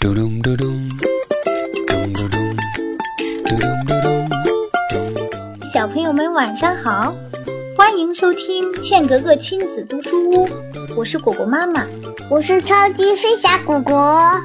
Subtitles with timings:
[0.00, 0.88] 嘟咚嘟咚，
[1.88, 2.56] 咚嘟咚，
[3.42, 5.14] 嘟咚嘟咚，咚
[5.58, 5.70] 咚。
[5.72, 7.12] 小朋友们晚上好，
[7.76, 10.48] 欢迎收听茜格格亲子读书屋，
[10.96, 11.84] 我是果果妈妈。
[12.30, 14.40] 我是超级飞侠果果。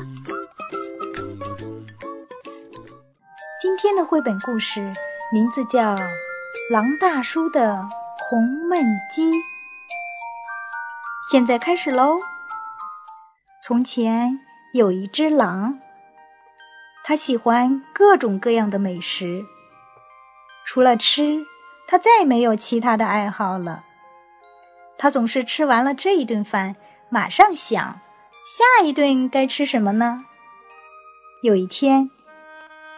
[3.62, 4.82] 今天的绘本故事
[5.32, 5.96] 名字叫
[6.72, 7.88] 《狼大叔的
[8.28, 8.84] 红焖
[9.14, 9.30] 鸡》。
[11.30, 12.18] 现在开始喽。
[13.62, 14.40] 从前
[14.74, 15.80] 有一只狼，
[17.04, 19.46] 它喜欢各种各样的美食，
[20.66, 21.46] 除了吃，
[21.86, 23.84] 它再没有其他的爱好了。
[24.98, 26.76] 它总是吃完了这一顿饭，
[27.10, 28.00] 马上想
[28.44, 30.26] 下一顿该吃什么呢？
[31.44, 32.10] 有一天，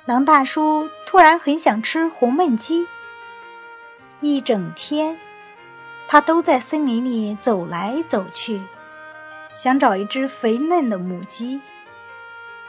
[0.06, 2.88] 狼大叔突然很想吃红焖鸡。
[4.22, 5.20] 一整天，
[6.08, 8.64] 他都在森林里走来走去。
[9.56, 11.62] 想找一只肥嫩的母鸡，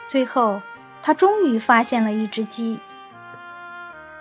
[0.07, 0.61] 最后
[1.03, 2.79] 他终于发现了一只鸡。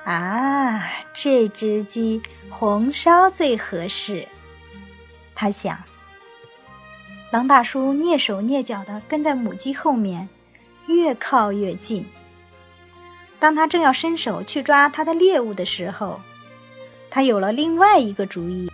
[0.05, 0.83] 啊，
[1.14, 4.27] 这只鸡红烧最合适，
[5.34, 5.78] 他想。
[7.31, 10.28] 狼大叔蹑手蹑脚地跟在母鸡后面，
[10.86, 12.06] 越靠越近。
[13.39, 16.20] 当他正要伸手去抓他的猎物的时候，
[17.11, 18.70] 他有了另外一个主意。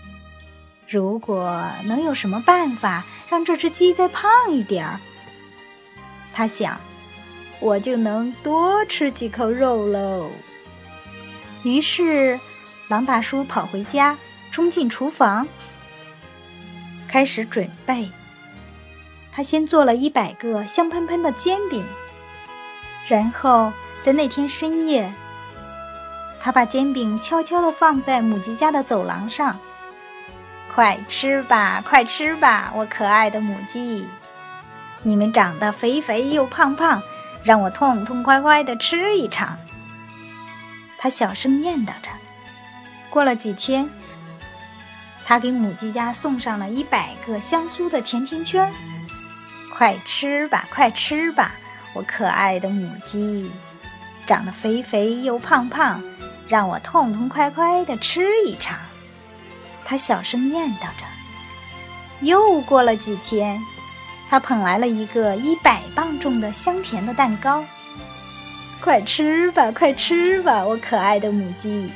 [0.92, 5.00] 如果能有什么办法让这只鸡再胖一点儿，
[6.34, 6.78] 他想，
[7.60, 10.30] 我就能多吃几口肉喽。
[11.62, 12.38] 于是，
[12.88, 14.18] 狼大叔跑回家，
[14.50, 15.48] 冲进厨房，
[17.08, 18.10] 开始准备。
[19.32, 21.82] 他先做了一百个香喷喷的煎饼，
[23.08, 25.10] 然后在那天深夜，
[26.38, 29.58] 他把煎饼悄悄地放在母鸡家的走廊上。
[30.74, 34.08] 快吃吧，快吃吧，我可爱的母鸡！
[35.02, 37.02] 你们长得肥肥又胖胖，
[37.44, 39.58] 让我痛痛快快的吃一场。
[40.96, 42.08] 他小声念叨着。
[43.10, 43.90] 过了几天，
[45.26, 48.72] 他给母鸡家送上了一百个香酥的甜甜圈。
[49.74, 51.52] 快吃吧，快吃吧，
[51.92, 53.50] 我可爱的母鸡！
[54.24, 56.02] 长得肥肥又胖胖，
[56.48, 58.78] 让我痛痛快快的吃一场。
[59.84, 61.06] 他小声念叨着。
[62.20, 63.60] 又过了几天，
[64.30, 67.64] 他捧来了一个一百磅重的香甜的蛋糕。
[68.80, 71.92] 快吃吧，快吃吧，我可爱的母鸡！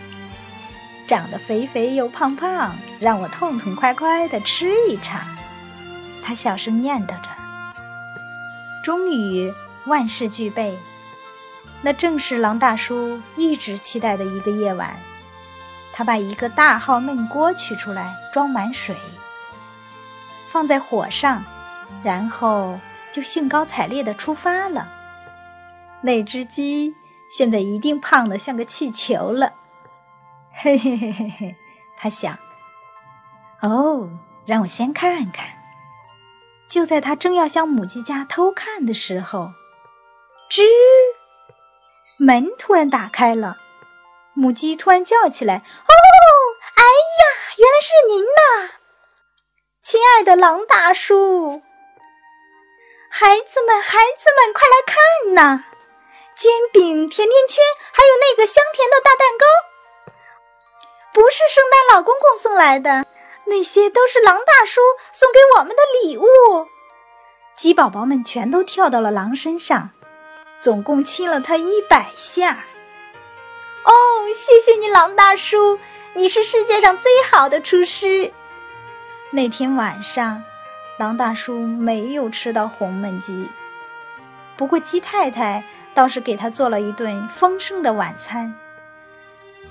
[1.06, 5.20] 长得肥肥又胖胖，让我痛痛快快的吃一场。
[6.24, 7.28] 他小声念叨着。
[8.82, 9.52] 终于
[9.86, 10.76] 万事俱备，
[11.82, 14.98] 那正是狼大叔一直期待的一个夜晚。
[15.96, 18.94] 他把一个大号焖锅取出来，装满水，
[20.50, 21.42] 放在火上，
[22.04, 22.78] 然后
[23.10, 24.86] 就兴高采烈地出发了。
[26.02, 26.94] 那只鸡
[27.30, 29.54] 现在一定胖得像个气球了，
[30.52, 31.56] 嘿嘿嘿嘿嘿，
[31.96, 32.36] 他想。
[33.62, 34.10] 哦，
[34.44, 35.46] 让我先看看。
[36.68, 39.52] 就在他正要向母鸡家偷看的时候，
[40.50, 40.60] 吱，
[42.18, 43.56] 门突然打开了。
[44.38, 45.62] 母鸡突然叫起来：“，
[47.80, 48.70] 是您呐，
[49.82, 51.62] 亲爱的狼大叔！
[53.10, 55.64] 孩子们，孩子们，快来看呐！
[56.36, 59.46] 煎饼、甜甜圈，还有那个香甜的大蛋糕，
[61.14, 63.06] 不是圣诞老公公送来的，
[63.44, 64.80] 那些都是狼大叔
[65.12, 66.26] 送给我们的礼物。”
[67.56, 69.90] 鸡宝宝们全都跳到了狼身上，
[70.60, 72.64] 总共亲了它一百下。
[73.84, 73.92] 哦，
[74.34, 75.78] 谢谢你，狼大叔，
[76.16, 78.32] 你是世界上最好的厨师。
[79.30, 80.42] 那天晚上，
[80.96, 83.50] 狼大叔没有吃到红焖鸡，
[84.56, 85.62] 不过鸡太太
[85.92, 88.54] 倒是给他做了一顿丰盛的晚餐。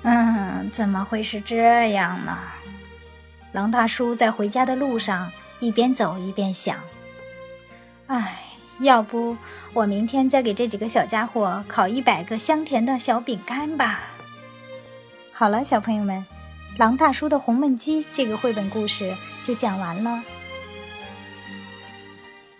[0.04, 2.38] 嗯，怎么会是这样呢？
[3.52, 6.78] 狼大叔在回家的路上一边走一边想：
[8.06, 8.38] 唉，
[8.82, 9.36] 要不
[9.74, 14.02] 我明天再给这几个小家伙烤一百个香甜的小饼干吧。
[15.32, 16.20] 好了，小朋友们，
[16.78, 19.14] 《狼大叔的红焖鸡》这个绘本故事
[19.44, 20.24] 就讲完了。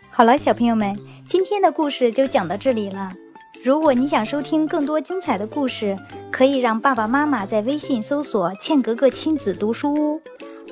[0.10, 0.98] 好了，小朋友们，
[1.28, 3.12] 今天的故事就讲到这里了。
[3.64, 5.98] 如果你想收听更多精彩的故事，
[6.32, 10.22] 可以让爸爸妈妈在微信搜索“茜格格亲子读书屋”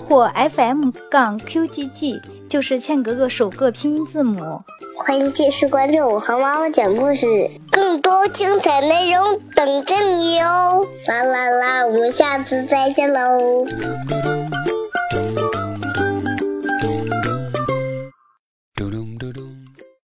[0.07, 4.61] 或 FM 杠 QGG，就是茜格格首个拼音字母。
[4.95, 10.85] 欢迎继续关注我和妈妈讲故事，更多精彩内容等着你哦！
[11.07, 11.32] 啦啦啦，我
[12.03, 13.65] 我们下次再见喽！